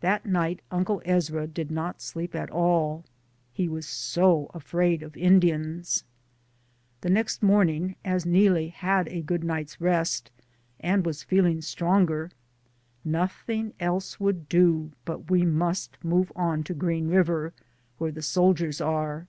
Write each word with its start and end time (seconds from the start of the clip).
That 0.00 0.26
night 0.26 0.62
Uncle 0.72 1.00
Ezra 1.04 1.46
did 1.46 1.70
not 1.70 2.00
sleep 2.02 2.34
at 2.34 2.50
all, 2.50 3.04
he 3.52 3.68
was 3.68 3.86
so 3.86 4.50
afraid 4.52 5.00
of 5.00 5.16
Indians. 5.16 6.02
The 7.02 7.08
next 7.10 7.40
morning, 7.40 7.94
as 8.04 8.26
Neelie 8.26 8.70
had 8.70 9.06
a 9.06 9.22
good 9.22 9.42
266i 9.42 9.44
DAYS 9.44 9.44
ON 9.44 9.44
THE 9.44 9.44
ROAD. 9.44 9.44
night's 9.56 9.80
rest, 9.80 10.30
and 10.80 11.06
was 11.06 11.22
feeling 11.22 11.60
stronger, 11.60 12.30
noth 13.04 13.48
ing 13.48 13.72
else 13.78 14.18
would 14.18 14.48
do 14.48 14.90
but 15.04 15.30
we 15.30 15.44
must 15.46 16.02
move 16.02 16.32
on 16.34 16.64
to 16.64 16.74
Green 16.74 17.06
River, 17.06 17.52
where 17.98 18.10
the 18.10 18.22
soldiers 18.22 18.80
are. 18.80 19.28